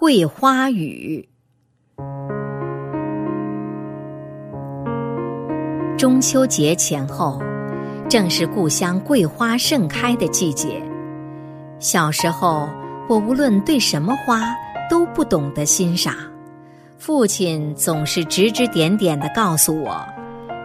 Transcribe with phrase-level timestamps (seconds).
[0.00, 1.28] 桂花雨。
[5.98, 7.42] 中秋节前后，
[8.08, 10.80] 正是故乡桂花盛开的季节。
[11.80, 12.68] 小时候，
[13.08, 14.54] 我无论对什么花
[14.88, 16.14] 都不懂得欣赏，
[16.96, 20.00] 父亲总是指指点点的告诉我：“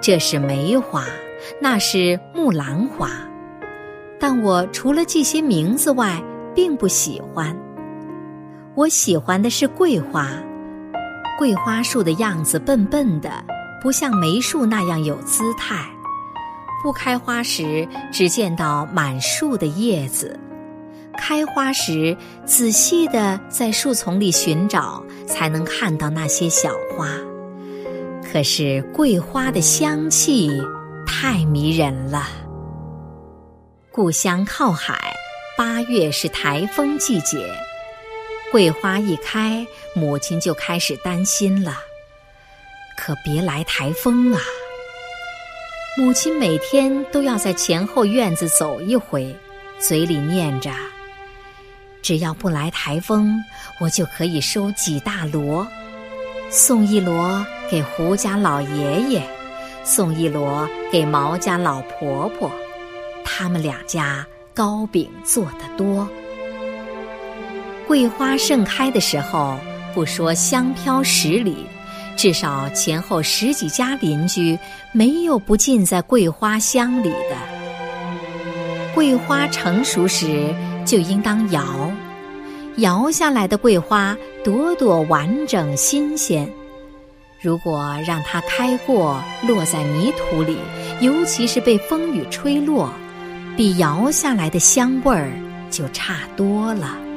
[0.00, 1.04] 这是梅花，
[1.60, 3.10] 那是木兰花。”
[4.18, 6.18] 但我除了这些名字外，
[6.54, 7.54] 并不喜欢。
[8.78, 10.28] 我喜欢的是桂花，
[11.36, 13.44] 桂花树的样子笨笨的，
[13.82, 15.84] 不像梅树那样有姿态。
[16.80, 20.28] 不开花时，只见到满树的叶子；
[21.16, 27.08] 开花时，仔细的在树丛里寻找，才能看到那些小花。
[28.22, 30.62] 可是桂花的香气
[31.04, 32.28] 太迷人了。
[33.90, 35.12] 故乡靠海，
[35.56, 37.44] 八月是台风季节。
[38.50, 41.76] 桂花一开，母亲就开始担心了。
[42.96, 44.40] 可别来台风啊！
[45.98, 49.36] 母亲每天都要在前后院子走一回，
[49.78, 50.70] 嘴里念着
[52.00, 53.38] ：“只要不来台风，
[53.80, 55.66] 我就可以收几大箩，
[56.48, 59.22] 送一箩给胡家老爷爷，
[59.84, 62.50] 送一箩给毛家老婆婆，
[63.24, 66.08] 他们两家糕饼做得多。”
[67.88, 69.58] 桂花盛开的时候，
[69.94, 71.56] 不说香飘十里，
[72.18, 74.58] 至少前后十几家邻居
[74.92, 77.36] 没有不浸在桂花香里的。
[78.94, 81.90] 桂花成熟时就应当摇，
[82.76, 86.46] 摇下来的桂花朵朵完整新鲜。
[87.40, 90.58] 如果让它开过，落在泥土里，
[91.00, 92.92] 尤其是被风雨吹落，
[93.56, 95.32] 比摇下来的香味儿
[95.70, 97.07] 就差多了。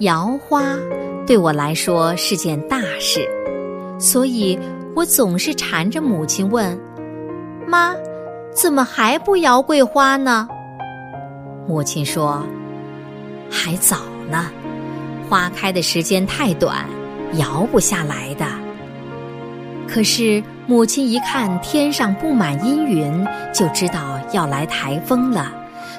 [0.00, 0.78] 摇花
[1.26, 3.28] 对我来说是件大事，
[3.98, 4.58] 所以
[4.96, 6.78] 我总是缠着母亲问
[7.68, 7.94] ：“妈，
[8.50, 10.48] 怎么还不摇桂花呢？”
[11.68, 12.42] 母亲说
[13.50, 13.98] ：“还早
[14.30, 14.46] 呢，
[15.28, 16.86] 花开的时间太短，
[17.34, 18.46] 摇不下来的。”
[19.86, 25.52] 可是母亲一看天上布满阴云，就知道要来台风了，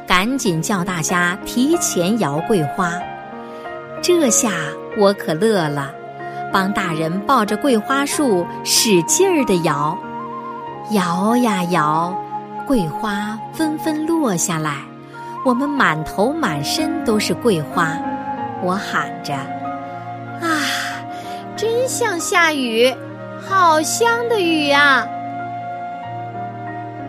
[0.08, 2.92] 赶紧叫大家提前摇桂花。
[4.02, 4.52] 这下
[4.98, 5.92] 我可乐了，
[6.52, 9.96] 帮大人抱着桂花树使劲儿地摇，
[10.90, 12.16] 摇呀摇，
[12.66, 14.78] 桂花纷纷落下来，
[15.46, 17.96] 我们满头满身都是桂花。
[18.64, 19.34] 我喊着
[20.42, 20.50] ：“啊，
[21.56, 22.92] 真像下雨，
[23.48, 25.06] 好香的雨啊！”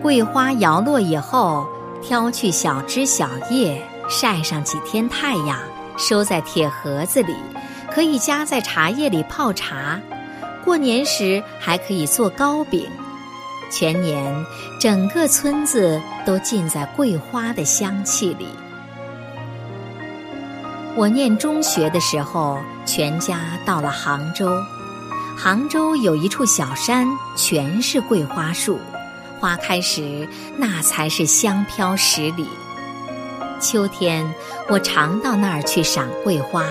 [0.02, 1.66] 桂花摇落以后，
[2.02, 5.56] 挑去小枝小叶，晒上几天太阳。
[6.02, 7.36] 收在铁盒子里，
[7.88, 10.00] 可以夹在茶叶里泡茶。
[10.64, 12.90] 过年时还可以做糕饼。
[13.70, 14.34] 全年，
[14.80, 18.48] 整个村子都浸在桂花的香气里。
[20.96, 24.60] 我念中学的时候，全家到了杭州。
[25.38, 28.78] 杭州有一处小山，全是桂花树，
[29.40, 32.46] 花开时那才是香飘十里。
[33.62, 34.28] 秋天，
[34.68, 36.66] 我常到那儿去赏桂花，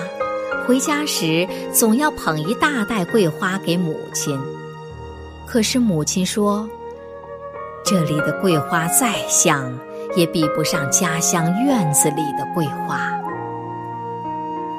[0.67, 4.37] 回家时总要捧一大袋桂花给母亲。
[5.47, 6.69] 可是母亲说
[7.83, 9.73] ：“这里的桂花再香，
[10.15, 13.09] 也比不上家乡院子里的桂花。”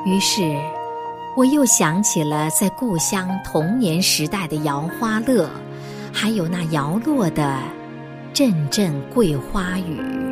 [0.05, 0.43] 于是，
[1.35, 5.49] 我又想起了在故乡童年时代的摇花乐，
[6.13, 7.59] 还有那摇落的
[8.35, 10.32] 阵阵桂花雨。